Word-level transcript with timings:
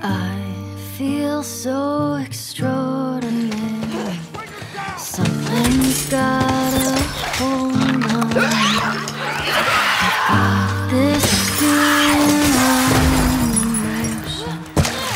I 0.00 0.40
feel 0.96 1.42
so 1.42 2.14
extraordinary. 2.14 4.18
Something's 4.96 6.08
gotta 6.08 7.02
hold 7.38 7.74
on. 7.74 8.30
Got 10.28 10.90
this 10.90 11.24
feeling 11.58 12.54
on 12.68 13.88
a 13.88 13.90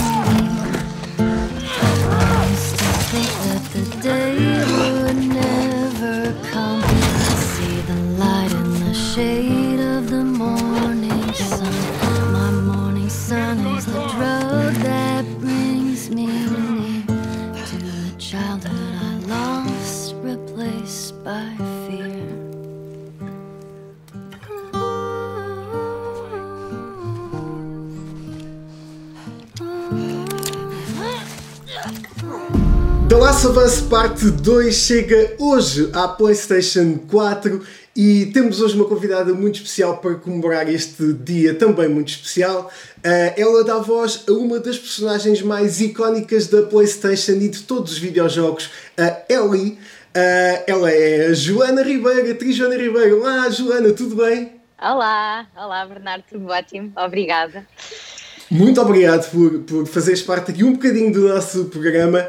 I 2.10 2.48
used 2.52 2.78
to 2.78 2.86
think 3.10 3.32
that 3.46 3.64
the 3.74 3.86
day 4.02 4.36
would 5.02 5.18
never 5.18 6.34
come. 6.52 6.84
I 6.84 6.86
see 7.36 7.82
the 7.82 7.96
light 8.20 8.52
in 8.52 8.74
the 8.82 8.94
shade 8.94 9.53
Us 33.64 33.80
Parte 33.80 34.30
2 34.30 34.76
chega 34.76 35.36
hoje 35.40 35.90
à 35.94 36.06
PlayStation 36.06 36.98
4 37.10 37.66
e 37.96 38.26
temos 38.34 38.60
hoje 38.60 38.76
uma 38.76 38.84
convidada 38.84 39.34
muito 39.34 39.56
especial 39.56 40.00
para 40.00 40.16
comemorar 40.16 40.68
este 40.68 41.14
dia 41.14 41.54
também 41.54 41.88
muito 41.88 42.10
especial. 42.10 42.70
Uh, 42.98 43.40
ela 43.40 43.64
dá 43.64 43.78
voz 43.78 44.26
a 44.28 44.34
uma 44.34 44.60
das 44.60 44.78
personagens 44.78 45.42
mais 45.42 45.80
icónicas 45.80 46.48
da 46.48 46.64
PlayStation 46.64 47.32
e 47.34 47.48
de 47.48 47.64
todos 47.64 47.94
os 47.94 47.98
videojogos, 47.98 48.70
a 48.98 49.22
Ellie. 49.30 49.80
Uh, 50.14 50.64
ela 50.68 50.92
é 50.92 51.28
a 51.28 51.34
Joana 51.34 51.84
Ribeiro, 51.84 52.32
atriz 52.32 52.58
Joana 52.58 52.76
Ribeiro. 52.76 53.22
Olá, 53.22 53.50
Joana, 53.50 53.94
tudo 53.94 54.18
bem? 54.18 54.60
Olá, 54.78 55.48
olá 55.56 55.86
Bernardo, 55.86 56.26
tudo 56.30 56.48
ótimo, 56.48 56.92
obrigada. 56.98 57.66
Muito 58.52 58.82
obrigado 58.82 59.32
por, 59.32 59.60
por 59.60 59.88
fazeres 59.88 60.22
parte 60.22 60.52
aqui 60.52 60.66
um 60.66 60.74
bocadinho 60.74 61.14
do 61.14 61.30
nosso 61.30 61.66
programa. 61.66 62.28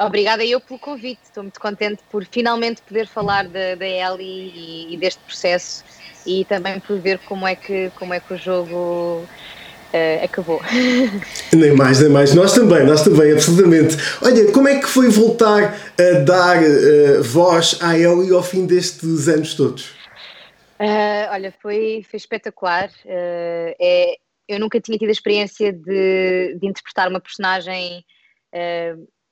Obrigada 0.00 0.42
eu 0.42 0.58
pelo 0.58 0.78
convite, 0.78 1.20
estou 1.24 1.42
muito 1.42 1.60
contente 1.60 2.02
por 2.10 2.24
finalmente 2.24 2.80
poder 2.80 3.06
falar 3.06 3.46
da, 3.46 3.74
da 3.74 3.86
Ellie 3.86 4.50
e, 4.54 4.94
e, 4.94 4.96
deste 4.96 5.20
processo 5.22 5.84
e 6.26 6.42
também 6.46 6.80
por 6.80 6.98
ver 6.98 7.18
como 7.26 7.46
é 7.46 7.54
que, 7.54 7.90
como 7.98 8.14
é 8.14 8.18
que 8.20 8.32
o 8.32 8.36
jogo 8.38 9.22
uh, 9.92 10.24
acabou. 10.24 10.58
Nem 11.52 11.76
mais, 11.76 12.00
nem 12.00 12.08
mais. 12.08 12.34
Nós 12.34 12.54
também, 12.54 12.86
nós 12.86 13.02
também, 13.02 13.32
absolutamente. 13.32 13.96
Olha, 14.22 14.50
como 14.52 14.68
é 14.68 14.80
que 14.80 14.86
foi 14.86 15.10
voltar 15.10 15.76
a 15.98 16.18
dar 16.20 16.56
uh, 16.62 17.22
voz 17.22 17.78
à 17.82 17.98
Ellie 17.98 18.32
ao 18.32 18.42
fim 18.42 18.66
destes 18.66 19.28
anos 19.28 19.54
todos? 19.54 19.90
Uh, 20.80 21.28
olha, 21.30 21.52
foi, 21.60 22.06
foi 22.10 22.16
espetacular. 22.16 22.90
é, 23.06 24.14
eu 24.48 24.58
nunca 24.58 24.80
tinha 24.80 24.96
tido 24.96 25.10
a 25.10 25.12
experiência 25.12 25.70
de, 25.74 26.56
de 26.58 26.66
interpretar 26.66 27.06
uma 27.08 27.20
personagem 27.20 28.02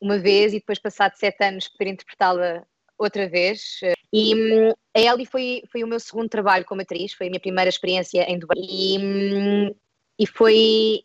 uma 0.01 0.19
vez 0.19 0.53
e 0.53 0.59
depois, 0.59 0.79
passado 0.79 1.15
sete 1.17 1.43
anos, 1.45 1.69
poder 1.69 1.91
interpretá-la 1.91 2.65
outra 2.99 3.29
vez. 3.29 3.81
E 4.13 4.35
hum, 4.35 4.73
a 4.95 5.01
Ellie 5.01 5.27
foi, 5.27 5.63
foi 5.71 5.85
o 5.85 5.87
meu 5.87 6.01
segundo 6.01 6.29
trabalho 6.29 6.65
como 6.65 6.83
atriz, 6.83 7.13
foi 7.13 7.27
a 7.27 7.31
minha 7.31 7.41
primeira 7.41 7.69
experiência 7.69 8.23
em 8.23 8.39
Dubai. 8.39 8.59
E, 8.59 8.99
hum, 8.99 9.75
e 10.19 10.27
foi, 10.27 11.05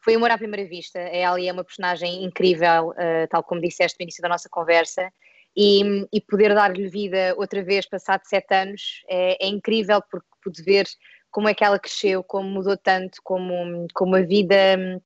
foi 0.00 0.14
amor 0.14 0.30
à 0.30 0.38
primeira 0.38 0.68
vista. 0.68 0.98
A 0.98 1.14
Ellie 1.14 1.48
é 1.48 1.52
uma 1.52 1.64
personagem 1.64 2.24
incrível, 2.24 2.90
uh, 2.90 3.28
tal 3.30 3.42
como 3.42 3.60
disseste 3.60 3.96
no 3.98 4.04
início 4.04 4.22
da 4.22 4.28
nossa 4.28 4.48
conversa. 4.48 5.10
E, 5.56 5.84
hum, 5.84 6.06
e 6.12 6.20
poder 6.20 6.54
dar-lhe 6.54 6.88
vida 6.88 7.34
outra 7.36 7.62
vez, 7.62 7.86
passado 7.86 8.22
sete 8.24 8.54
anos, 8.54 9.02
é, 9.08 9.44
é, 9.44 9.48
incrível 9.48 10.00
porque 10.10 10.26
pude 10.42 10.62
ver 10.62 10.86
como 11.30 11.48
é 11.48 11.54
que 11.54 11.64
ela 11.64 11.78
cresceu, 11.78 12.22
como 12.24 12.48
mudou 12.48 12.76
tanto, 12.76 13.20
como, 13.22 13.86
como 13.92 14.16
a 14.16 14.22
vida 14.22 15.00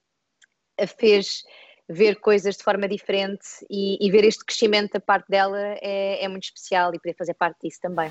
a 0.79 0.87
fez 0.87 1.43
ver 1.89 2.17
coisas 2.17 2.57
de 2.57 2.63
forma 2.63 2.89
diferente 2.89 3.45
e, 3.71 3.99
e, 4.01 4.11
ver 4.11 4.25
este 4.25 4.45
crescimento 4.45 4.93
da 4.93 5.01
parte 5.01 5.27
dela 5.29 5.59
é, 5.81 6.25
é, 6.25 6.29
muito 6.29 6.45
especial 6.45 6.95
e 6.95 6.99
poder 6.99 7.15
fazer 7.17 7.35
parte 7.35 7.59
disso 7.63 7.79
também. 7.81 8.11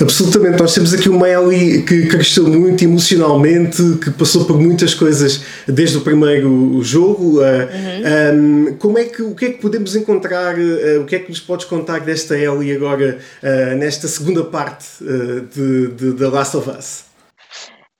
Absolutamente, 0.00 0.60
nós 0.60 0.74
temos 0.74 0.92
aqui 0.92 1.08
uma 1.08 1.28
Ellie 1.28 1.82
que 1.82 2.06
cresceu 2.08 2.48
muito 2.48 2.82
emocionalmente, 2.82 3.98
que 4.02 4.10
passou 4.10 4.44
por 4.44 4.58
muitas 4.58 4.92
coisas 4.92 5.42
desde 5.68 5.98
o 5.98 6.00
primeiro 6.00 6.82
jogo. 6.82 7.40
Uhum. 7.40 8.70
Um, 8.70 8.76
como 8.76 8.98
é 8.98 9.04
que, 9.04 9.22
o 9.22 9.34
que 9.34 9.44
é 9.44 9.50
que 9.50 9.60
podemos 9.60 9.94
encontrar, 9.94 10.56
uh, 10.58 11.02
o 11.02 11.04
que 11.04 11.16
é 11.16 11.18
que 11.20 11.28
nos 11.28 11.40
podes 11.40 11.66
contar 11.66 12.00
desta 12.00 12.36
Ellie 12.36 12.74
agora, 12.74 13.18
uh, 13.42 13.76
nesta 13.76 14.08
segunda 14.08 14.42
parte 14.42 14.86
uh, 15.02 15.42
de, 15.42 15.88
de 15.88 16.12
The 16.14 16.26
Last 16.26 16.56
of 16.56 16.70
Us? 16.70 17.13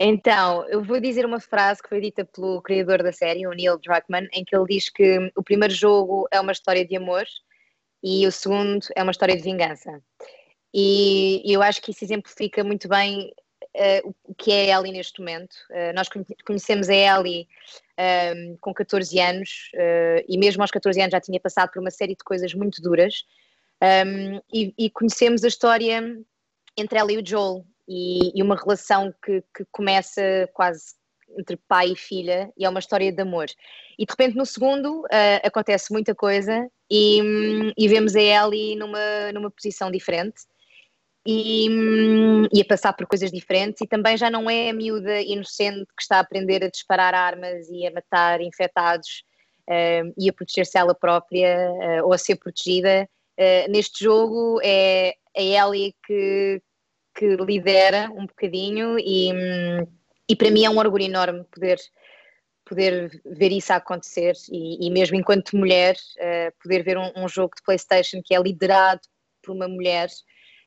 Então, 0.07 0.69
eu 0.69 0.85
vou 0.85 1.01
dizer 1.01 1.25
uma 1.25 1.41
frase 1.41 1.83
que 1.83 1.89
foi 1.89 1.99
dita 1.99 2.27
pelo 2.27 2.61
criador 2.61 3.03
da 3.03 3.11
série, 3.11 3.47
o 3.47 3.53
Neil 3.53 3.79
Druckmann, 3.79 4.29
em 4.35 4.45
que 4.45 4.55
ele 4.55 4.67
diz 4.69 4.91
que 4.91 5.33
o 5.35 5.43
primeiro 5.43 5.73
jogo 5.73 6.29
é 6.31 6.39
uma 6.39 6.53
história 6.53 6.87
de 6.87 6.95
amor 6.95 7.25
e 8.03 8.27
o 8.27 8.31
segundo 8.31 8.87
é 8.95 9.03
uma 9.03 9.13
história 9.13 9.35
de 9.35 9.43
vingança. 9.43 10.03
E 10.75 11.41
eu 11.47 11.63
acho 11.63 11.81
que 11.81 11.91
isso 11.91 12.05
exemplifica 12.05 12.63
muito 12.63 12.87
bem 12.87 13.33
uh, 13.75 14.15
o 14.25 14.35
que 14.35 14.53
é 14.53 14.75
a 14.75 14.79
Ellie 14.79 14.93
neste 14.93 15.21
momento. 15.21 15.55
Uh, 15.71 15.95
nós 15.95 16.07
conhecemos 16.45 16.91
a 16.91 16.95
Ellie 16.95 17.49
um, 17.99 18.03
ehm, 18.03 18.57
com 18.61 18.75
14 18.75 19.19
anos 19.19 19.71
uh, 19.73 20.23
e 20.29 20.37
mesmo 20.37 20.63
aos 20.63 20.71
14 20.71 21.01
anos 21.01 21.13
já 21.13 21.21
tinha 21.21 21.41
passado 21.41 21.71
por 21.73 21.81
uma 21.81 21.91
série 21.91 22.15
de 22.15 22.23
coisas 22.23 22.53
muito 22.53 22.83
duras. 22.83 23.25
Um, 23.83 23.87
ehm, 23.87 24.41
e, 24.53 24.75
e 24.77 24.91
conhecemos 24.91 25.45
a 25.45 25.49
história 25.49 26.03
entre 26.77 26.99
ela 26.99 27.11
e 27.11 27.17
o 27.17 27.27
Joel, 27.27 27.65
e, 27.89 28.39
e 28.39 28.43
uma 28.43 28.57
relação 28.57 29.13
que, 29.25 29.43
que, 29.55 29.65
começa 29.71 30.49
quase 30.53 30.95
entre 31.39 31.57
pai 31.57 31.93
e 31.93 31.97
filha 31.97 32.53
e 32.57 32.65
é 32.65 32.69
uma 32.69 32.79
história 32.79 33.11
de 33.13 33.23
amor. 33.23 33.47
E 33.99 34.05
de 34.05 34.11
repente 34.11 34.37
no 34.37 34.47
segundo 34.47 35.01
uh, 35.03 35.41
acontece 35.43 35.93
muita 35.93 36.15
coisa 36.15 36.69
e, 36.91 37.23
um, 37.23 37.73
e, 37.77 37.89
vemos 37.89 38.15
a 38.15 38.21
Ellie 38.21 38.77
numa, 38.77 39.33
numa 39.33 39.51
posição 39.51 39.91
diferente 39.91 40.43
e, 41.27 41.69
um, 41.71 42.45
e, 42.53 42.61
a 42.61 42.65
passar 42.65 42.93
por 42.93 43.07
coisas 43.07 43.31
diferentes 43.31 43.81
e 43.81 43.87
também 43.87 44.17
já 44.17 44.31
não 44.31 44.49
é 44.49 44.71
a 44.71 44.75
miúda 44.75 45.21
inocente 45.23 45.87
que 45.97 46.03
está 46.03 46.19
a 46.19 46.21
aprender 46.21 46.63
a 46.63 46.71
disparar 46.71 47.15
armas 47.15 47.69
e 47.69 47.87
a 47.87 47.91
matar 47.91 48.41
infectados 48.41 49.25
uh, 49.69 50.13
e 50.19 50.29
a 50.29 50.33
proteger-se 50.33 50.79
ela 50.79 50.95
própria 50.95 51.71
uh, 51.71 52.07
ou 52.07 52.13
a 52.13 52.19
ser 52.19 52.37
protegida. 52.37 53.09
neste 53.69 54.05
jogo 54.05 54.61
é 54.63 55.15
a 55.37 55.43
Ellie 55.43 55.95
que, 56.07 56.63
que 57.15 57.37
lidera 57.37 58.11
um 58.11 58.27
bocadinho 58.27 58.99
e, 58.99 59.31
e 60.29 60.37
para 60.37 60.51
mim 60.51 60.65
é 60.65 60.71
um 60.71 60.79
orgulho 60.79 61.05
enorme 61.05 61.45
poder 61.45 61.79
poder 62.65 63.21
ver 63.27 63.53
isso 63.53 63.73
acontecer 63.73 64.33
e, 64.51 64.87
e 64.87 64.91
mesmo 64.91 65.17
enquanto 65.17 65.57
mulher 65.57 65.97
uh, 66.17 66.63
poder 66.63 66.83
ver 66.83 66.97
um, 66.97 67.13
um, 67.15 67.29
jogo 67.29 67.55
de 67.55 67.63
Playstation 67.63 68.23
que 68.25 68.35
é 68.35 68.41
liderado 68.41 69.03
por 69.43 69.55
uma 69.55 69.69
mulher 69.69 70.09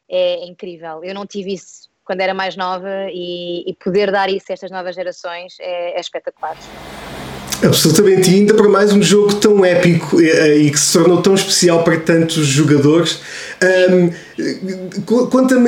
é, 0.08 0.36
é 0.36 0.46
incrível. 0.46 1.04
Eu 1.04 1.16
não 1.16 1.26
tive 1.26 1.54
isso 1.54 1.90
quando 2.04 2.22
era 2.22 2.34
mais 2.34 2.56
nova 2.56 3.10
e, 3.12 3.68
e 3.68 3.74
poder 3.74 4.12
dar 4.12 4.30
isso 4.30 4.46
a 4.50 4.54
estas 4.54 4.72
novas 4.72 4.96
gerações 4.96 5.58
é, 5.60 5.98
é 5.98 6.00
espetacular. 6.00 6.56
Absolutamente, 7.64 8.30
e 8.30 8.36
ainda 8.36 8.54
para 8.54 8.70
mais 8.70 8.94
um 8.94 9.02
jogo 9.02 9.34
tão 9.34 9.66
épico 9.66 10.22
e, 10.22 10.30
eh, 10.30 10.58
e 10.58 10.72
que 10.72 10.80
se 10.80 10.94
tornou 10.94 11.24
tão 11.24 11.34
especial 11.34 11.84
para 11.84 12.00
tantos 12.00 12.46
jogadores. 12.46 13.20
Um, 13.90 14.12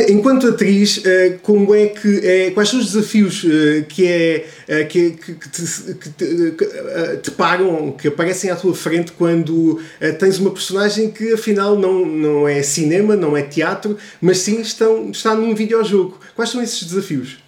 enquanto 0.07 0.47
atriz, 0.47 1.03
eh, 1.03 1.39
como 1.41 1.73
é 1.73 1.87
que 1.87 2.19
é, 2.23 2.51
quais 2.51 2.69
são 2.69 2.79
os 2.79 2.91
desafios 2.91 3.43
eh, 3.43 3.85
que 3.89 4.07
é 4.07 4.45
que, 4.87 5.11
que, 5.13 5.49
te, 5.49 5.93
que 5.95 6.09
te, 6.11 7.17
te 7.23 7.31
param, 7.31 7.91
que 7.93 8.07
aparecem 8.07 8.51
à 8.51 8.55
tua 8.55 8.75
frente 8.75 9.11
quando 9.13 9.81
tens 10.19 10.37
uma 10.37 10.51
personagem 10.51 11.09
que 11.09 11.33
afinal 11.33 11.75
não, 11.75 12.05
não 12.05 12.47
é 12.47 12.61
cinema, 12.61 13.15
não 13.15 13.35
é 13.35 13.41
teatro, 13.41 13.97
mas 14.21 14.37
sim 14.37 14.61
estão, 14.61 15.09
está 15.09 15.33
num 15.33 15.55
videojogo. 15.55 16.19
Quais 16.35 16.51
são 16.51 16.61
esses 16.61 16.83
desafios? 16.83 17.39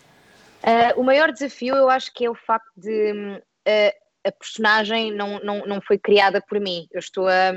Uh, 0.64 1.00
o 1.00 1.04
maior 1.04 1.32
desafio 1.32 1.76
eu 1.76 1.90
acho 1.90 2.12
que 2.12 2.26
é 2.26 2.30
o 2.30 2.36
facto 2.36 2.72
de 2.76 3.40
uh, 3.68 4.02
a 4.26 4.32
personagem 4.32 5.12
não, 5.12 5.40
não, 5.40 5.66
não 5.66 5.82
foi 5.82 5.98
criada 5.98 6.42
por 6.42 6.60
mim. 6.60 6.88
Eu 6.92 7.00
estou 7.00 7.28
a, 7.28 7.52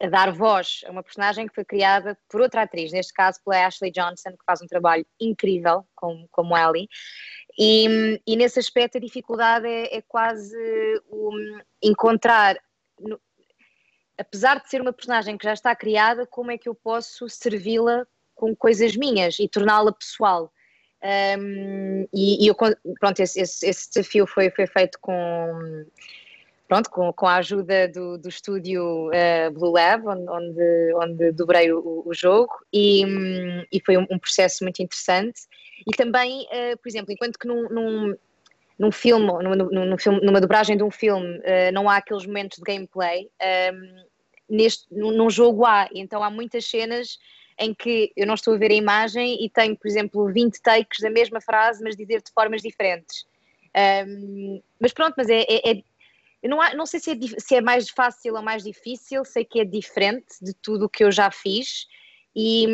a, 0.00 0.08
dar 0.08 0.32
voz 0.32 0.80
a 0.86 0.90
uma 0.90 1.02
personagem 1.02 1.46
que 1.46 1.54
foi 1.54 1.64
criada 1.64 2.18
por 2.28 2.40
outra 2.40 2.62
atriz, 2.62 2.92
neste 2.92 3.12
caso 3.12 3.40
pela 3.44 3.66
Ashley 3.66 3.90
Johnson, 3.90 4.30
que 4.30 4.44
faz 4.46 4.62
um 4.62 4.66
trabalho 4.66 5.06
incrível 5.20 5.86
como, 5.94 6.26
como 6.30 6.56
Ellie. 6.56 6.88
E, 7.58 8.20
e 8.26 8.36
nesse 8.36 8.58
aspecto 8.58 8.98
a 8.98 9.00
dificuldade 9.00 9.66
é, 9.66 9.96
é 9.96 10.02
quase 10.02 10.56
um, 11.10 11.60
encontrar, 11.82 12.56
no, 12.98 13.20
apesar 14.18 14.60
de 14.60 14.68
ser 14.68 14.80
uma 14.80 14.92
personagem 14.92 15.36
que 15.36 15.44
já 15.44 15.52
está 15.52 15.74
criada, 15.76 16.26
como 16.26 16.50
é 16.50 16.58
que 16.58 16.68
eu 16.68 16.74
posso 16.74 17.28
servi-la 17.28 18.06
com 18.34 18.54
coisas 18.56 18.96
minhas 18.96 19.38
e 19.38 19.48
torná-la 19.48 19.92
pessoal. 19.92 20.52
Um, 21.04 22.06
e, 22.14 22.44
e 22.44 22.48
eu, 22.48 22.54
pronto, 22.54 23.20
esse, 23.20 23.38
esse, 23.38 23.68
esse, 23.68 23.90
desafio 23.90 24.26
foi, 24.26 24.48
foi 24.48 24.66
feito 24.66 24.98
com, 25.02 25.84
pronto, 26.66 26.88
com, 26.88 27.12
com 27.12 27.26
a 27.26 27.36
ajuda 27.36 27.88
do, 27.88 28.16
do 28.16 28.26
estúdio 28.26 29.08
uh, 29.08 29.50
Blue 29.52 29.72
Lab, 29.72 30.06
onde, 30.06 30.30
onde, 30.30 30.94
onde 30.94 31.32
dobrei 31.32 31.70
o, 31.70 32.02
o 32.06 32.14
jogo, 32.14 32.54
e, 32.72 33.04
um, 33.04 33.64
e 33.70 33.82
foi 33.84 33.98
um, 33.98 34.06
um, 34.10 34.18
processo 34.18 34.64
muito 34.64 34.80
interessante. 34.80 35.42
E 35.86 35.94
também, 35.94 36.46
uh, 36.46 36.78
por 36.82 36.88
exemplo, 36.88 37.12
enquanto 37.12 37.38
que 37.38 37.46
num, 37.46 37.68
num, 37.68 38.16
num 38.78 38.90
filme, 38.90 39.26
num, 39.26 39.84
num, 39.84 39.98
filme, 39.98 40.20
numa 40.22 40.40
dobragem 40.40 40.74
de 40.74 40.82
um 40.82 40.90
filme, 40.90 41.36
uh, 41.40 41.70
não 41.74 41.90
há 41.90 41.98
aqueles 41.98 42.24
momentos 42.24 42.56
de 42.56 42.64
gameplay, 42.64 43.28
neste, 44.48 44.86
num 44.90 45.28
jogo 45.28 45.66
há, 45.66 45.86
então 45.94 46.22
há 46.22 46.30
muitas 46.30 46.64
cenas 46.64 47.18
em 47.58 47.74
que 47.74 48.12
eu 48.16 48.26
não 48.26 48.34
estou 48.34 48.54
a 48.54 48.58
ver 48.58 48.70
a 48.70 48.74
imagem 48.74 49.44
e 49.44 49.48
tenho, 49.48 49.76
por 49.76 49.86
exemplo, 49.88 50.32
20 50.32 50.60
takes 50.60 51.00
da 51.00 51.10
mesma 51.10 51.40
frase, 51.40 51.82
mas 51.82 51.96
dizer 51.96 52.22
de 52.22 52.32
formas 52.32 52.62
diferentes. 52.62 53.26
Um, 54.06 54.62
mas 54.80 54.92
pronto, 54.92 55.14
mas 55.16 55.28
é, 55.28 55.42
é, 55.42 55.70
é 55.70 55.82
eu 56.42 56.50
não, 56.50 56.58
não 56.76 56.86
sei 56.86 57.00
se 57.00 57.12
é, 57.12 57.14
se 57.38 57.54
é 57.56 57.60
mais 57.60 57.88
fácil 57.88 58.34
ou 58.34 58.42
mais 58.42 58.62
difícil, 58.62 59.24
sei 59.24 59.44
que 59.44 59.60
é 59.60 59.64
diferente 59.64 60.34
de 60.42 60.52
tudo 60.52 60.84
o 60.84 60.88
que 60.88 61.02
eu 61.02 61.10
já 61.10 61.30
fiz 61.30 61.86
e, 62.36 62.66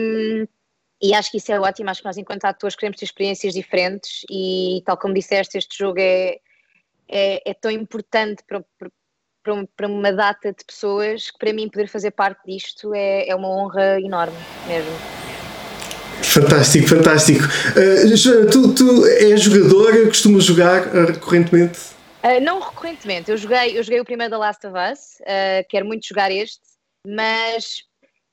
e 1.00 1.14
acho 1.14 1.30
que 1.30 1.36
isso 1.36 1.52
é 1.52 1.60
ótimo. 1.60 1.88
Acho 1.88 2.00
que 2.00 2.06
nós, 2.06 2.18
enquanto 2.18 2.44
atores, 2.46 2.74
queremos 2.74 2.98
ter 2.98 3.04
experiências 3.04 3.54
diferentes 3.54 4.22
e, 4.28 4.82
tal 4.84 4.98
como 4.98 5.14
disseste, 5.14 5.56
este 5.56 5.78
jogo 5.78 6.00
é, 6.00 6.38
é, 7.08 7.50
é 7.50 7.54
tão 7.54 7.70
importante 7.70 8.42
para, 8.44 8.64
para, 9.42 9.66
para, 9.76 9.86
uma 9.86 10.12
data 10.12 10.52
de 10.52 10.64
pessoas 10.64 11.30
que, 11.30 11.38
para 11.38 11.52
mim, 11.52 11.68
poder 11.68 11.88
fazer 11.88 12.10
parte 12.10 12.40
disto 12.46 12.94
é, 12.94 13.28
é 13.28 13.34
uma 13.34 13.48
honra 13.48 14.00
enorme 14.00 14.36
mesmo. 14.66 15.20
Fantástico, 16.22 16.88
fantástico. 16.88 17.44
Uh, 17.44 18.50
tu, 18.50 18.74
tu 18.74 19.06
és 19.06 19.40
jogadora, 19.40 20.06
costumas 20.06 20.44
jogar 20.44 20.86
uh, 20.88 21.06
recorrentemente? 21.06 21.78
Uh, 22.22 22.40
não 22.42 22.60
recorrentemente, 22.60 23.30
eu 23.30 23.36
joguei, 23.36 23.78
eu 23.78 23.82
joguei 23.82 24.00
o 24.00 24.04
primeiro 24.04 24.30
da 24.30 24.38
Last 24.38 24.64
of 24.66 24.76
Us, 24.76 25.20
uh, 25.20 25.66
quero 25.68 25.86
muito 25.86 26.06
jogar 26.06 26.30
este, 26.30 26.60
mas 27.06 27.82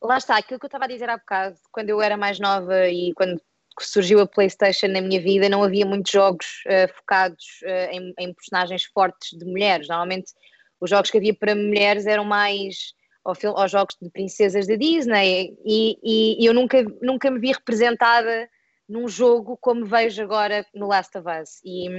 lá 0.04 0.18
está, 0.18 0.38
aquilo 0.38 0.60
que 0.60 0.66
eu 0.66 0.68
estava 0.68 0.86
a 0.86 0.88
dizer 0.90 1.10
há 1.10 1.18
bocado, 1.18 1.56
quando 1.72 1.90
eu 1.90 2.02
era 2.02 2.18
mais 2.18 2.40
nova 2.40 2.88
e 2.90 3.14
quando 3.16 3.42
surgiu 3.80 4.20
a 4.20 4.28
PlayStation 4.28 4.88
na 4.88 5.00
minha 5.00 5.22
vida, 5.22 5.48
não 5.48 5.64
havia 5.64 5.86
muitos 5.86 6.12
jogos 6.12 6.46
uh, 6.66 6.94
focados 6.98 7.46
em, 7.92 8.14
em, 8.20 8.34
personagens 8.34 8.84
fortes 8.86 9.38
de 9.38 9.46
mulheres. 9.46 9.88
Normalmente 9.88 10.34
os 10.80 10.90
jogos 10.90 11.12
que 11.12 11.18
havia 11.18 11.34
para 11.34 11.56
mulheres 11.56 12.06
eram 12.06 12.26
mais 12.26 12.94
aos 13.24 13.72
jogos 13.72 13.98
de 14.02 14.10
princesas 14.10 14.68
da 14.68 14.76
Disney 14.76 15.58
e, 15.66 15.98
e, 16.02 16.46
eu 16.46 16.54
nunca, 16.54 16.82
nunca 17.02 17.30
me 17.30 17.40
vi 17.40 17.52
representada 17.52 18.50
num 18.88 19.08
jogo 19.08 19.58
como 19.58 19.86
vejo 19.86 20.24
agora 20.24 20.66
no 20.74 20.88
Last 20.88 21.18
of 21.18 21.28
Us. 21.28 21.60
E, 21.66 21.90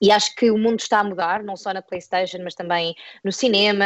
e 0.00 0.12
acho 0.12 0.34
que 0.36 0.50
o 0.50 0.58
mundo 0.58 0.80
está 0.80 1.00
a 1.00 1.04
mudar, 1.04 1.42
não 1.42 1.56
só 1.56 1.72
na 1.72 1.80
PlayStation, 1.80 2.38
mas 2.44 2.54
também 2.54 2.94
no 3.24 3.32
cinema, 3.32 3.84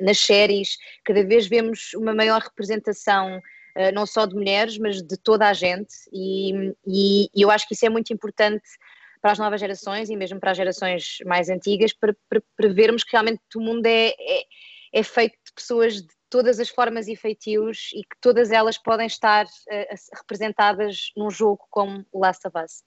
nas 0.00 0.18
séries. 0.18 0.78
Cada 1.04 1.24
vez 1.24 1.48
vemos 1.48 1.92
uma 1.94 2.14
maior 2.14 2.40
representação, 2.40 3.40
eh, 3.74 3.92
não 3.92 4.06
só 4.06 4.24
de 4.24 4.34
mulheres, 4.34 4.78
mas 4.78 5.02
de 5.02 5.16
toda 5.16 5.48
a 5.48 5.52
gente. 5.52 5.92
E, 6.12 6.72
e 6.86 7.28
eu 7.36 7.50
acho 7.50 7.66
que 7.66 7.74
isso 7.74 7.84
é 7.84 7.90
muito 7.90 8.12
importante 8.12 8.62
para 9.20 9.32
as 9.32 9.38
novas 9.38 9.60
gerações 9.60 10.08
e 10.08 10.16
mesmo 10.16 10.40
para 10.40 10.52
as 10.52 10.56
gerações 10.56 11.18
mais 11.26 11.48
antigas, 11.48 11.92
para, 11.92 12.14
para, 12.28 12.42
para 12.56 12.72
vermos 12.72 13.04
que 13.04 13.12
realmente 13.12 13.40
o 13.54 13.60
mundo 13.60 13.86
é, 13.86 14.08
é, 14.08 14.42
é, 14.94 15.02
feito 15.02 15.34
de 15.46 15.52
pessoas 15.54 15.96
de 15.96 16.08
todas 16.30 16.60
as 16.60 16.68
formas 16.68 17.08
e 17.08 17.16
feitios 17.16 17.90
e 17.92 18.02
que 18.02 18.16
todas 18.20 18.50
elas 18.50 18.78
podem 18.78 19.06
estar 19.06 19.44
uh, 19.44 20.16
representadas 20.16 21.10
num 21.16 21.30
jogo 21.30 21.60
como 21.70 22.04
Last 22.14 22.46
of 22.46 22.56
Us. 22.56 22.82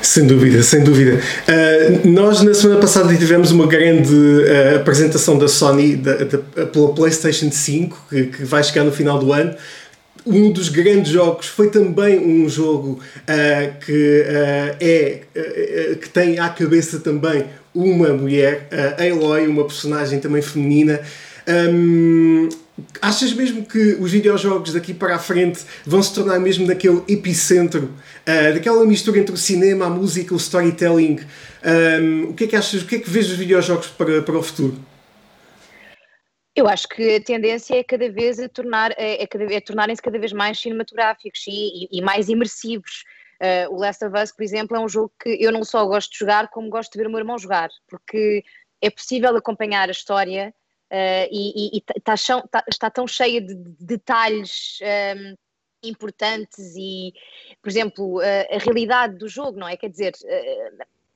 Sem 0.00 0.26
dúvida, 0.26 0.62
sem 0.62 0.82
dúvida. 0.82 1.20
Uh, 1.46 2.08
nós 2.08 2.42
na 2.42 2.54
semana 2.54 2.80
passada 2.80 3.16
tivemos 3.16 3.50
uma 3.50 3.66
grande 3.66 4.14
uh, 4.14 4.76
apresentação 4.76 5.38
da 5.38 5.48
Sony 5.48 5.96
da, 5.96 6.24
da, 6.24 6.66
pela 6.66 6.94
PlayStation 6.94 7.50
5, 7.50 8.06
que, 8.08 8.26
que, 8.26 8.44
vai 8.44 8.62
chegar 8.64 8.84
no 8.84 8.92
final 8.92 9.18
do 9.18 9.32
ano. 9.32 9.56
Um 10.24 10.52
dos 10.52 10.68
grandes 10.68 11.10
jogos 11.10 11.46
foi 11.46 11.70
também 11.70 12.18
um 12.18 12.48
jogo 12.48 13.00
uh, 13.00 13.84
que 13.84 14.24
é 14.80 15.22
que 16.00 16.08
tem 16.08 16.38
à 16.38 16.48
cabeça 16.48 17.00
também 17.00 17.44
uma 17.74 18.10
mulher, 18.10 18.68
a 18.70 19.02
Aloy, 19.02 19.46
uma 19.46 19.64
personagem 19.64 20.20
também 20.20 20.42
feminina. 20.42 21.00
Um, 21.48 22.48
achas 23.00 23.32
mesmo 23.32 23.64
que 23.64 23.96
os 24.00 24.10
videojogos 24.10 24.72
daqui 24.72 24.94
para 24.94 25.16
a 25.16 25.18
frente 25.18 25.60
vão 25.86 26.02
se 26.02 26.14
tornar 26.14 26.38
mesmo 26.38 26.66
daquele 26.66 27.02
epicentro, 27.08 27.90
uh, 28.26 28.54
daquela 28.54 28.84
mistura 28.86 29.18
entre 29.18 29.34
o 29.34 29.38
cinema, 29.38 29.86
a 29.86 29.90
música, 29.90 30.34
o 30.34 30.36
storytelling? 30.36 31.20
Um, 31.64 32.30
o 32.30 32.34
que 32.34 32.44
é 32.44 32.46
que 32.46 32.56
achas, 32.56 32.82
o 32.82 32.86
que 32.86 32.96
é 32.96 32.98
que 32.98 33.10
vês 33.10 33.28
dos 33.28 33.36
videojogos 33.36 33.88
para, 33.88 34.22
para 34.22 34.38
o 34.38 34.42
futuro? 34.42 34.76
Eu 36.54 36.68
acho 36.68 36.86
que 36.88 37.16
a 37.16 37.22
tendência 37.22 37.76
é 37.76 37.82
cada 37.82 38.10
vez 38.10 38.38
a 38.38 38.48
tornar, 38.48 38.92
é, 38.98 39.22
é, 39.22 39.60
tornarem-se 39.60 40.02
cada 40.02 40.18
vez 40.18 40.32
mais 40.32 40.60
cinematográficos 40.60 41.46
e, 41.46 41.84
e, 41.84 41.98
e 41.98 42.02
mais 42.02 42.28
imersivos. 42.28 43.04
Uh, 43.40 43.74
o 43.74 43.78
Last 43.78 44.04
of 44.04 44.16
Us, 44.16 44.30
por 44.32 44.42
exemplo, 44.42 44.76
é 44.76 44.80
um 44.80 44.88
jogo 44.88 45.12
que 45.20 45.30
eu 45.42 45.50
não 45.50 45.64
só 45.64 45.84
gosto 45.86 46.12
de 46.12 46.18
jogar, 46.18 46.48
como 46.48 46.68
gosto 46.68 46.92
de 46.92 46.98
ver 46.98 47.06
o 47.06 47.10
meu 47.10 47.18
irmão 47.18 47.38
jogar, 47.38 47.70
porque 47.88 48.44
é 48.80 48.90
possível 48.90 49.34
acompanhar 49.36 49.88
a 49.88 49.92
história 49.92 50.54
uh, 50.92 51.28
e, 51.30 51.76
e, 51.76 51.78
e 51.78 51.80
tá, 51.80 52.14
tá, 52.50 52.64
está 52.68 52.90
tão 52.90 53.06
cheia 53.06 53.40
de, 53.40 53.54
detalhes 53.80 54.78
um, 54.80 54.86
ehm, 54.86 55.34
importantes 55.82 56.74
e, 56.76 57.12
por 57.60 57.68
exemplo, 57.68 58.18
uh, 58.18 58.54
a 58.54 58.58
realidade 58.58 59.16
do 59.16 59.26
jogo, 59.26 59.58
não 59.58 59.66
é? 59.66 59.76
Quer 59.76 59.88
dizer, 59.88 60.12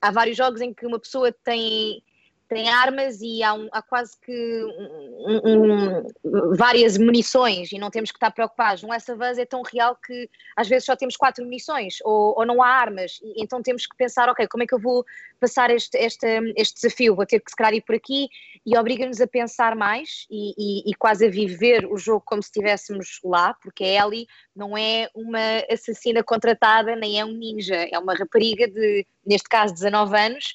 há 0.01 0.11
vários 0.11 0.37
jogos 0.37 0.61
em 0.61 0.75
que 0.75 0.87
uma 0.87 0.99
pessoa 0.99 1.31
tem 1.45 2.03
tem 2.49 2.69
armas 2.69 3.21
e 3.21 3.43
há, 3.43 3.55
um, 3.55 3.69
há 3.73 3.83
quase 3.83 4.19
que 4.21 4.65
um, 4.65 5.41
um, 5.45 6.57
várias 6.57 6.97
munições 6.97 7.73
e 7.73 7.79
não 7.79 7.91
temos 7.91 8.11
que 8.11 8.17
estar 8.17 8.31
preocupados. 8.31 8.85
Of 8.85 9.13
Us 9.13 9.39
é 9.39 9.45
tão 9.45 9.63
real 9.63 9.97
que 9.97 10.29
às 10.57 10.69
vezes 10.69 10.85
só 10.85 10.95
temos 10.95 11.17
quatro 11.17 11.45
munições 11.45 11.97
ou, 12.05 12.39
ou 12.39 12.47
não 12.47 12.63
há 12.63 12.69
armas, 12.69 13.19
e, 13.23 13.43
então 13.43 13.63
temos 13.63 13.87
que 13.87 13.97
pensar, 13.97 14.29
ok, 14.29 14.47
como 14.49 14.63
é 14.63 14.67
que 14.67 14.75
eu 14.75 14.79
vou 14.79 15.05
passar 15.41 15.71
este, 15.71 15.99
este, 15.99 16.27
este 16.57 16.75
desafio? 16.75 17.17
Vou 17.17 17.27
ter 17.27 17.41
que 17.41 17.51
se 17.51 17.57
calhar 17.57 17.75
ir 17.75 17.83
por 17.83 17.95
aqui 17.95 18.29
e 18.65 18.77
obriga-nos 18.77 19.21
a 19.21 19.27
pensar 19.27 19.75
mais 19.75 20.27
e, 20.31 20.55
e, 20.57 20.91
e, 20.91 20.95
quase 20.95 21.27
a 21.27 21.31
viver 21.31 21.87
o 21.87 21.97
jogo 21.97 22.23
como 22.25 22.43
se 22.43 22.49
estivéssemos 22.49 23.21
lá, 23.25 23.55
porque 23.63 23.85
a 23.85 24.05
Ellie 24.05 24.27
não 24.55 24.77
é 24.77 25.09
uma 25.15 25.65
assassina 25.71 26.23
contratada, 26.23 26.95
nem 26.97 27.19
é 27.19 27.25
um 27.25 27.33
ninja, 27.33 27.77
é 27.77 27.99
uma 27.99 28.15
rapariga 28.15 28.69
de, 28.69 29.07
neste 29.25 29.49
caso, 29.49 29.75
19 29.75 30.17
anos, 30.17 30.55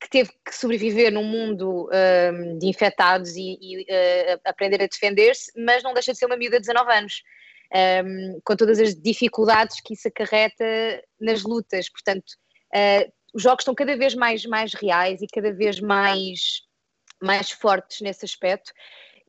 que 0.00 0.08
teve 0.08 0.30
que 0.44 0.56
sobreviver 0.56 1.12
num 1.12 1.24
mundo 1.24 1.88
um, 1.92 2.58
de 2.58 2.66
infectados 2.66 3.36
e, 3.36 3.58
e 3.60 3.82
uh, 3.82 4.40
aprender 4.46 4.82
a 4.82 4.86
defender-se, 4.86 5.52
mas 5.56 5.82
não 5.82 5.92
deixa 5.92 6.12
de 6.12 6.18
ser 6.18 6.26
uma 6.26 6.36
miúda 6.36 6.56
de 6.56 6.66
19 6.66 6.92
anos, 6.92 7.22
um, 8.04 8.40
com 8.42 8.56
todas 8.56 8.80
as 8.80 8.94
dificuldades 8.94 9.80
que 9.80 9.92
isso 9.92 10.08
acarreta 10.08 10.64
nas 11.20 11.42
lutas. 11.42 11.90
Portanto, 11.90 12.30
uh, 12.74 13.12
os 13.34 13.42
jogos 13.42 13.62
estão 13.62 13.74
cada 13.74 13.96
vez 13.96 14.14
mais, 14.14 14.44
mais 14.46 14.72
reais 14.72 15.20
e 15.20 15.26
cada 15.26 15.52
vez 15.52 15.78
mais, 15.80 16.62
mais 17.22 17.50
fortes 17.50 18.00
nesse 18.00 18.24
aspecto. 18.24 18.72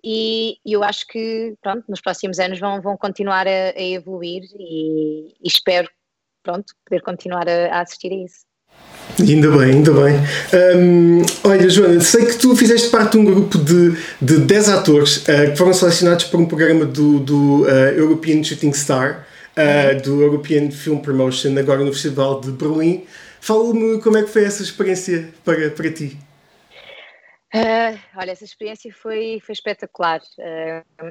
E, 0.04 0.58
e 0.66 0.74
eu 0.74 0.84
acho 0.84 1.06
que 1.06 1.56
pronto, 1.62 1.86
nos 1.88 2.02
próximos 2.02 2.40
anos 2.40 2.60
vão, 2.60 2.82
vão 2.82 2.98
continuar 2.98 3.46
a, 3.48 3.72
a 3.76 3.82
evoluir 3.82 4.44
e, 4.58 5.36
e, 5.40 5.48
espero 5.48 5.88
pronto, 6.42 6.74
poder 6.86 7.02
continuar 7.04 7.48
a, 7.48 7.76
a 7.76 7.82
assistir 7.82 8.12
a 8.12 8.16
isso. 8.16 8.51
Ainda 9.22 9.52
bem, 9.52 9.72
ainda 9.72 9.92
bem. 9.92 10.16
Um, 10.76 11.22
olha, 11.44 11.70
Joana, 11.70 12.02
sei 12.02 12.26
que 12.26 12.38
tu 12.38 12.56
fizeste 12.56 12.90
parte 12.90 13.12
de 13.12 13.18
um 13.20 13.26
grupo 13.26 13.58
de, 13.58 13.96
de 14.22 14.40
10 14.40 14.70
atores 14.70 15.18
uh, 15.18 15.52
que 15.52 15.56
foram 15.56 15.74
selecionados 15.74 16.26
para 16.26 16.40
um 16.40 16.46
programa 16.46 16.86
do, 16.86 17.20
do 17.20 17.64
uh, 17.64 17.68
European 17.96 18.44
Shooting 18.44 18.74
Star, 18.74 19.28
uh, 19.56 20.02
do 20.02 20.22
European 20.22 20.72
Film 20.72 20.98
Promotion, 20.98 21.58
agora 21.58 21.84
no 21.84 21.94
Festival 21.94 22.42
de 22.42 22.52
Berlim. 22.52 23.06
Fala-me 23.40 24.02
como 24.02 24.18
é 24.18 24.24
que 24.24 24.30
foi 24.30 24.44
essa 24.44 24.64
experiência 24.64 25.30
para, 25.46 25.70
para 25.70 25.92
ti. 25.92 26.18
olha, 28.16 28.32
essa 28.32 28.44
experiência 28.44 28.92
foi, 28.94 29.40
foi 29.46 29.54
espetacular. 29.54 30.22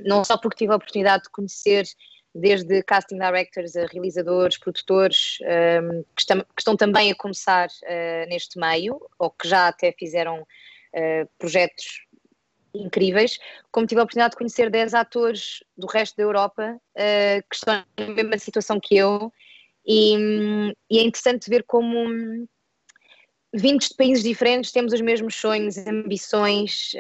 não 0.05 0.25
só 0.25 0.37
porque 0.37 0.59
tive 0.59 0.73
a 0.73 0.77
oportunidade 0.77 1.25
de 1.25 1.31
conhecer 1.31 1.85
desde 2.35 2.83
casting 2.83 3.19
directors 3.19 3.77
a 3.77 3.87
realizadores, 3.87 4.59
produtores, 4.59 5.39
um, 5.83 6.03
que, 6.15 6.21
estão, 6.21 6.41
que, 6.41 6.61
estão, 6.61 6.77
também 6.77 7.11
a 7.11 7.15
começar 7.15 7.69
uh, 7.69 8.29
neste 8.29 8.59
meio, 8.59 9.01
ou 9.19 9.31
que 9.31 9.49
já 9.49 9.69
até 9.69 9.93
fizeram 9.93 10.43
uh, 10.43 11.29
projetos 11.39 12.07
incríveis, 12.73 13.37
como 13.73 13.87
tive 13.87 14.01
a 14.01 14.05
oportunidade 14.05 14.33
de 14.33 14.39
conhecer 14.39 14.71
10 14.71 14.95
atores 14.95 15.65
do 15.77 15.89
resto 15.89 16.17
da 16.17 16.23
Europa 16.23 16.77
uh, 16.77 17.49
que 17.49 17.57
estão 17.57 17.85
na 17.99 18.07
mesma 18.07 18.39
situação 18.39 18.79
que 18.79 18.97
eu, 18.97 19.33
e, 19.85 20.15
e 20.89 20.99
é 20.99 21.03
interessante 21.03 21.51
ver 21.51 21.65
como 21.65 22.47
vindos 23.53 23.89
de 23.89 23.97
países 23.97 24.23
diferentes 24.23 24.71
temos 24.71 24.93
os 24.93 25.01
mesmos 25.01 25.35
sonhos, 25.35 25.77
ambições, 25.79 26.93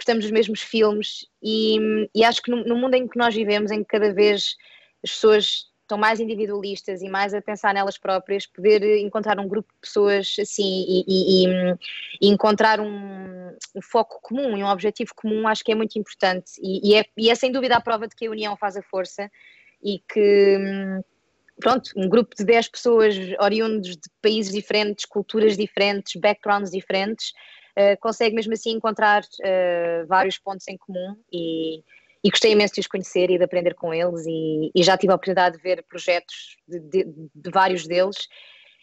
gostamos 0.00 0.24
dos 0.24 0.32
mesmos 0.32 0.62
filmes 0.62 1.26
e, 1.42 2.08
e 2.14 2.24
acho 2.24 2.40
que 2.40 2.50
no, 2.50 2.64
no, 2.64 2.74
mundo 2.74 2.94
em 2.94 3.06
que 3.06 3.18
nós 3.18 3.34
vivemos, 3.34 3.70
em 3.70 3.80
que 3.80 3.90
cada 3.90 4.12
vez 4.14 4.56
as 5.04 5.10
pessoas 5.10 5.70
estão 5.82 5.98
mais 5.98 6.20
individualistas 6.20 7.02
e 7.02 7.08
mais 7.08 7.34
a 7.34 7.42
pensar 7.42 7.74
nelas 7.74 7.98
próprias, 7.98 8.46
poder 8.46 8.98
encontrar 9.00 9.38
um 9.38 9.46
grupo 9.46 9.70
de 9.74 9.80
pessoas 9.80 10.36
assim 10.40 10.86
e, 10.88 11.04
e, 11.06 11.76
e 12.22 12.28
encontrar 12.30 12.80
um, 12.80 13.48
um, 13.76 13.82
foco 13.82 14.20
comum 14.22 14.56
e 14.56 14.62
um 14.62 14.68
objetivo 14.68 15.12
comum, 15.14 15.46
acho 15.46 15.62
que 15.62 15.72
é 15.72 15.74
muito 15.74 15.98
importante. 15.98 16.52
E, 16.62 16.94
é, 16.94 17.04
é, 17.28 17.34
sem 17.34 17.52
dúvida 17.52 17.76
a 17.76 17.80
prova 17.80 18.08
de 18.08 18.16
que 18.16 18.26
a 18.26 18.30
união 18.30 18.56
faz 18.56 18.76
a 18.76 18.82
força 18.82 19.30
e 19.82 19.98
que. 19.98 20.58
Pronto, 21.60 21.90
um 21.94 22.08
grupo 22.08 22.34
de 22.34 22.42
10 22.42 22.68
pessoas 22.68 23.14
oriundos 23.38 23.90
de 23.90 24.08
países 24.22 24.50
diferentes, 24.50 25.04
culturas 25.04 25.58
diferentes, 25.58 26.18
backgrounds 26.18 26.70
diferentes, 26.70 27.34
uh, 27.80 28.00
consegue 28.00 28.34
mesmo 28.34 28.52
assim 28.52 28.72
encontrar 28.72 29.22
uh, 29.22 30.06
vários 30.06 30.38
pontos 30.38 30.66
em 30.68 30.76
comum 30.76 31.16
e, 31.32 31.78
e 32.22 32.30
gostei 32.30 32.52
imenso 32.52 32.74
de 32.74 32.80
os 32.80 32.86
conhecer 32.86 33.30
e 33.30 33.38
de 33.38 33.44
aprender 33.44 33.74
com 33.74 33.92
eles 33.94 34.24
e, 34.26 34.70
e 34.74 34.82
já 34.82 34.96
tive 34.96 35.12
a 35.12 35.16
oportunidade 35.16 35.56
de 35.56 35.62
ver 35.62 35.84
projetos 35.88 36.56
de, 36.68 36.80
de, 36.80 37.04
de, 37.34 37.50
vários 37.50 37.86
deles 37.86 38.28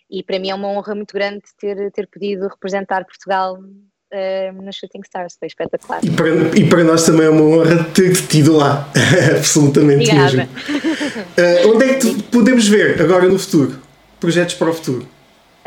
e 0.09 0.23
para 0.23 0.39
mim 0.39 0.49
é 0.49 0.55
uma 0.55 0.69
honra 0.69 0.95
muito 0.95 1.13
grande 1.13 1.43
ter, 1.59 1.91
ter 1.91 2.07
podido 2.07 2.47
representar 2.47 3.05
Portugal 3.05 3.57
uh, 3.57 4.61
na 4.61 4.71
Shooting 4.71 5.01
Stars, 5.03 5.35
foi 5.37 5.47
espetacular. 5.47 6.03
E 6.03 6.09
para, 6.09 6.29
e 6.57 6.69
para 6.69 6.83
nós 6.83 7.05
também 7.05 7.27
é 7.27 7.29
uma 7.29 7.43
honra 7.43 7.83
ter-te 7.93 8.27
tido 8.27 8.53
lá, 8.53 8.89
absolutamente 9.37 10.13
mesmo. 10.13 10.43
Uh, 10.43 11.75
onde 11.75 11.85
é 11.85 11.95
que 11.95 12.23
podemos 12.23 12.67
ver 12.67 13.01
agora 13.01 13.27
no 13.27 13.37
futuro? 13.37 13.79
Projetos 14.19 14.55
para 14.55 14.69
o 14.69 14.73
futuro? 14.73 15.16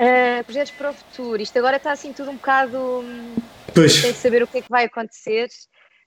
Uh, 0.00 0.42
projetos 0.44 0.72
para 0.72 0.90
o 0.90 0.94
futuro, 0.94 1.42
isto 1.42 1.58
agora 1.58 1.76
está 1.76 1.92
assim 1.92 2.10
tudo 2.10 2.30
um 2.30 2.36
bocado... 2.36 2.78
Hum, 3.00 3.36
pois. 3.74 3.92
Sem 3.92 4.14
saber 4.14 4.42
o 4.42 4.46
que 4.46 4.58
é 4.58 4.62
que 4.62 4.70
vai 4.70 4.86
acontecer. 4.86 5.48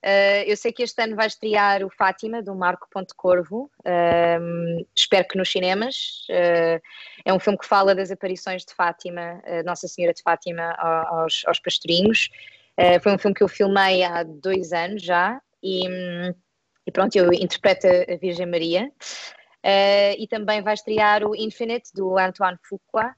Uh, 0.04 0.42
eu 0.46 0.56
sei 0.56 0.72
que 0.72 0.82
este 0.82 1.00
ano 1.00 1.14
vai 1.14 1.28
estrear 1.28 1.84
o 1.84 1.88
Fátima, 1.88 2.42
do 2.42 2.56
Marco 2.56 2.88
Ponte 2.90 3.14
Corvo, 3.14 3.70
uh, 3.86 4.86
espero 4.94 5.28
que 5.28 5.38
nos 5.38 5.48
cinemas. 5.50 6.26
Uh, 6.28 6.82
é 7.24 7.32
um 7.32 7.38
filme 7.38 7.56
que 7.56 7.66
fala 7.66 7.94
das 7.94 8.10
aparições 8.10 8.64
de 8.64 8.74
Fátima, 8.74 9.40
Nossa 9.64 9.86
Senhora 9.86 10.12
de 10.12 10.22
Fátima, 10.22 10.74
aos, 11.08 11.42
aos 11.46 11.60
pastorinhos. 11.60 12.28
foi 13.00 13.12
um 13.12 13.18
filme 13.18 13.34
que 13.34 13.44
eu 13.44 13.48
filmei 13.48 14.02
há 14.02 14.24
dois 14.24 14.72
anos 14.72 15.02
já 15.02 15.40
e, 15.62 15.86
e 16.86 16.90
pronto, 16.92 17.16
eu 17.16 17.32
interpreto 17.32 17.86
a 17.86 18.16
Virgem 18.16 18.46
Maria. 18.46 18.90
E 20.18 20.26
também 20.28 20.62
vai 20.62 20.74
estrear 20.74 21.24
o 21.24 21.34
Infinite, 21.34 21.90
do 21.94 22.18
Antoine 22.18 22.58
Fuqua, 22.62 23.14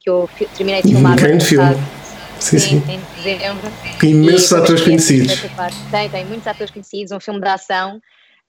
que 0.00 0.08
eu 0.08 0.28
terminei 0.56 0.82
de 0.82 0.88
filmar. 0.88 1.12
Um 1.12 1.16
grande 1.16 1.44
filme 1.44 1.74
Sim, 2.42 2.58
sim. 2.58 2.82
em 2.88 3.22
dezembro. 3.22 3.70
Imensos 4.02 4.52
atores 4.52 4.82
conhecidos. 4.82 5.40
Tem, 5.90 6.10
tem 6.10 6.24
muitos 6.24 6.46
atores 6.46 6.72
conhecidos, 6.72 7.12
um 7.12 7.20
filme 7.20 7.40
de 7.40 7.48
ação. 7.48 8.00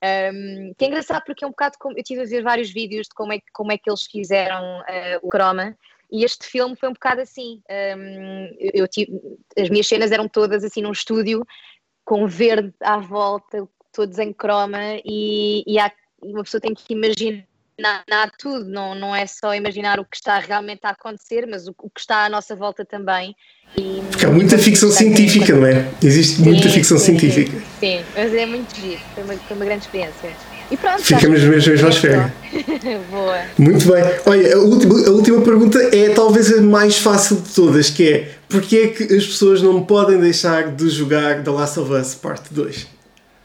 Um, 0.03 0.73
que 0.77 0.83
é 0.83 0.87
engraçado 0.89 1.23
porque 1.25 1.45
é 1.45 1.47
um 1.47 1.51
bocado 1.51 1.77
como 1.79 1.95
eu 1.95 2.01
estive 2.01 2.21
a 2.21 2.25
ver 2.25 2.43
vários 2.43 2.73
vídeos 2.73 3.07
de 3.07 3.13
como 3.15 3.31
é, 3.31 3.39
como 3.53 3.71
é 3.71 3.77
que 3.77 3.89
eles 3.89 4.03
fizeram 4.03 4.81
uh, 4.81 5.19
o 5.21 5.29
croma 5.29 5.77
e 6.11 6.25
este 6.25 6.45
filme 6.45 6.75
foi 6.75 6.89
um 6.89 6.93
bocado 6.93 7.21
assim. 7.21 7.61
Um, 7.97 8.45
eu, 8.59 8.71
eu 8.73 8.87
tive, 8.87 9.19
as 9.57 9.69
minhas 9.69 9.87
cenas 9.87 10.11
eram 10.11 10.27
todas 10.27 10.63
assim 10.63 10.81
num 10.81 10.91
estúdio 10.91 11.45
com 12.03 12.27
verde 12.27 12.73
à 12.81 12.97
volta, 12.97 13.67
todos 13.93 14.19
em 14.19 14.33
croma, 14.33 14.99
e, 15.05 15.63
e 15.65 15.79
há, 15.79 15.89
uma 16.23 16.43
pessoa 16.43 16.61
tem 16.61 16.73
que 16.73 16.93
imaginar 16.93 17.45
tudo, 18.37 18.65
não, 18.65 18.95
não 18.95 19.15
é 19.15 19.25
só 19.25 19.53
imaginar 19.53 19.99
o 19.99 20.05
que 20.05 20.15
está 20.15 20.39
realmente 20.39 20.81
a 20.83 20.89
acontecer, 20.89 21.47
mas 21.49 21.67
o, 21.67 21.75
o 21.79 21.89
que 21.89 21.99
está 21.99 22.25
à 22.25 22.29
nossa 22.29 22.55
volta 22.55 22.85
também. 22.85 23.35
E, 23.77 24.01
Porque 24.09 24.25
há 24.25 24.29
muita 24.29 24.57
ficção 24.57 24.91
científica, 24.91 25.55
não 25.55 25.65
é? 25.65 25.87
Existe 26.01 26.35
sim, 26.35 26.43
muita 26.43 26.69
ficção 26.69 26.97
sim, 26.97 27.17
científica. 27.17 27.61
Sim, 27.79 28.03
mas 28.15 28.33
é 28.33 28.45
muito 28.45 28.75
giro, 28.79 29.01
foi 29.13 29.23
uma, 29.23 29.33
foi 29.33 29.55
uma 29.55 29.65
grande 29.65 29.85
experiência. 29.85 30.31
E 30.71 30.77
pronto, 30.77 31.03
Ficamos 31.03 31.41
mesmo 31.43 31.73
em 31.73 31.89
esfera. 31.89 32.33
Boa. 33.11 33.43
Muito 33.59 33.91
bem. 33.91 34.03
Olha, 34.25 34.55
a 34.55 34.59
última, 34.59 35.07
a 35.07 35.11
última 35.11 35.41
pergunta 35.41 35.79
é 35.95 36.09
talvez 36.09 36.51
a 36.51 36.61
mais 36.61 36.97
fácil 36.97 37.37
de 37.41 37.53
todas, 37.53 37.89
que 37.89 38.11
é 38.11 38.31
porquê 38.47 38.77
é 38.77 38.87
que 38.87 39.03
as 39.03 39.25
pessoas 39.25 39.61
não 39.61 39.83
podem 39.83 40.19
deixar 40.19 40.71
de 40.71 40.89
jogar 40.89 41.43
The 41.43 41.51
Last 41.51 41.79
of 41.79 41.91
Us 41.91 42.15
Parte 42.15 42.53
2? 42.53 42.83
Uh, 42.83 42.87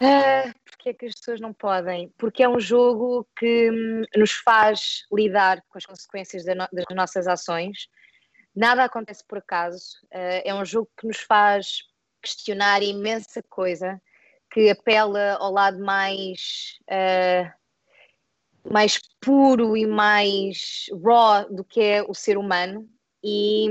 ah, 0.00 0.50
é 0.88 0.95
que 0.95 1.07
as 1.07 1.14
pessoas 1.14 1.40
não 1.40 1.52
podem? 1.52 2.12
Porque 2.18 2.42
é 2.42 2.49
um 2.49 2.61
jogo 2.61 3.26
que 3.38 3.71
hum, 3.71 4.04
nos 4.16 4.33
faz 4.33 5.04
lidar 5.12 5.62
com 5.68 5.78
as 5.78 5.87
consequências 5.87 6.45
das 6.45 6.85
nossas 6.90 7.26
ações. 7.26 7.88
Nada 8.54 8.85
acontece 8.85 9.25
por 9.26 9.38
acaso. 9.38 9.83
Uh, 10.07 10.42
é 10.45 10.54
um 10.54 10.64
jogo 10.64 10.90
que 10.99 11.07
nos 11.07 11.18
faz 11.18 11.83
questionar 12.23 12.83
imensa 12.83 13.42
coisa, 13.49 14.00
que 14.50 14.71
apela 14.71 15.35
ao 15.35 15.52
lado 15.52 15.78
mais. 15.78 16.78
Uh, 16.90 17.59
mais 18.71 18.99
puro 19.21 19.76
e 19.76 19.87
mais 19.87 20.87
raw 21.02 21.49
do 21.50 21.64
que 21.64 21.80
é 21.80 22.02
o 22.02 22.12
ser 22.12 22.37
humano 22.37 22.87
e, 23.23 23.66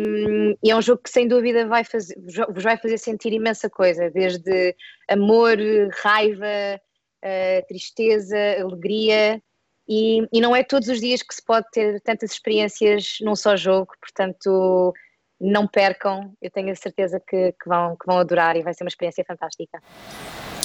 e, 0.62 0.71
é 0.71 0.75
um 0.75 0.81
jogo 0.81 1.01
que 1.03 1.09
sem 1.09 1.27
dúvida 1.27 1.65
vai 1.67 1.83
fazer, 1.83 2.15
vos 2.19 2.63
vai 2.63 2.77
fazer 2.77 2.97
sentir 2.97 3.31
imensa 3.31 3.69
coisa, 3.69 4.09
desde 4.09 4.75
amor, 5.09 5.57
raiva, 6.01 6.81
uh, 7.24 7.67
tristeza, 7.67 8.38
alegria, 8.59 9.41
e, 9.89 10.27
e, 10.33 10.41
não 10.41 10.53
é 10.53 10.63
todos 10.63 10.89
os 10.89 11.00
dias 11.00 11.24
que 11.24 11.33
se 11.33 11.43
pode 11.43 11.65
ter 11.71 12.01
tantas 12.01 12.31
experiências 12.31 13.19
num 13.21 13.36
só 13.36 13.55
jogo, 13.55 13.93
portanto 14.01 14.93
não 15.39 15.67
percam, 15.67 16.33
eu 16.41 16.50
tenho 16.51 16.71
a 16.71 16.75
certeza 16.75 17.21
que, 17.25 17.51
que, 17.51 17.69
vão, 17.69 17.95
que 17.95 18.05
vão 18.05 18.17
adorar 18.17 18.57
e 18.57 18.63
vai 18.63 18.74
ser 18.74 18.83
uma 18.83 18.89
experiência 18.89 19.24
fantástica. 19.25 19.81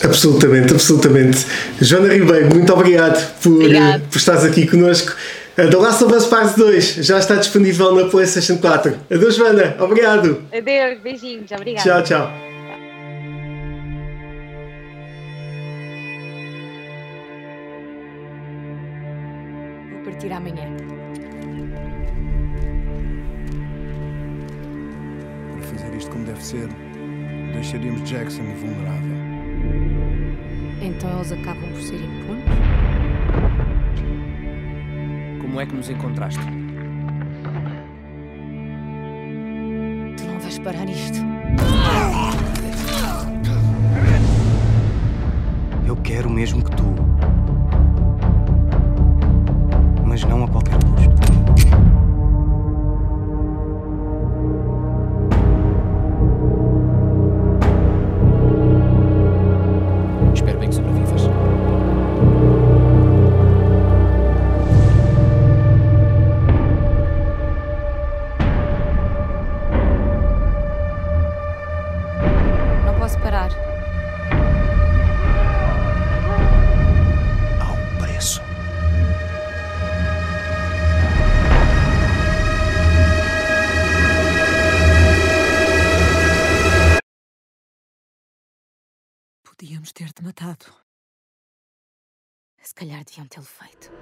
Absolutamente, 0.02 0.72
absolutamente. 0.72 1.46
Joana 1.80 2.12
Ribeiro, 2.12 2.54
muito 2.54 2.72
obrigado 2.72 3.40
por, 3.40 3.58
por 4.10 4.16
estares 4.16 4.44
aqui 4.44 4.66
connosco. 4.66 5.14
The 5.54 5.76
Last 5.76 6.02
of 6.02 6.14
Us 6.14 6.26
Part 6.26 6.58
2 6.58 6.94
já 7.06 7.18
está 7.18 7.36
disponível 7.36 7.94
na 7.94 8.08
PlayStation 8.08 8.58
4. 8.58 8.98
Adeus, 9.10 9.36
Joana. 9.36 9.76
Obrigado. 9.78 10.42
Adeus, 10.52 11.00
beijinhos. 11.00 11.52
Obrigada. 11.52 12.02
Tchau, 12.02 12.02
tchau. 12.02 12.51
Amanhã. 20.36 20.68
Para 25.52 25.62
fazer 25.62 25.96
isto 25.96 26.10
como 26.10 26.24
deve 26.24 26.44
ser, 26.44 26.68
deixaríamos 27.52 28.08
Jackson 28.08 28.42
vulnerável. 28.42 29.16
Então 30.80 31.14
eles 31.16 31.32
acabam 31.32 31.70
por 31.70 31.80
ser 31.80 31.96
impunes? 31.96 32.44
Como 35.40 35.60
é 35.60 35.66
que 35.66 35.74
nos 35.76 35.90
encontraste? 35.90 36.40
Tu 40.16 40.24
não 40.24 40.40
vais 40.40 40.58
parar 40.58 40.88
isto. 40.88 41.18
Eu 45.86 45.96
quero 45.96 46.28
o 46.28 46.32
mesmo 46.32 46.64
que 46.64 46.70
tu. 46.70 47.01
Mas 50.22 50.30
não 50.30 50.44
a 50.44 50.48
qualquer. 50.48 51.01
Podíamos 89.62 89.92
ter-te 89.92 90.24
matado. 90.24 90.66
Se 92.60 92.74
calhar 92.74 93.04
deviam 93.04 93.28
tê-lo 93.28 93.46
feito. 93.46 93.92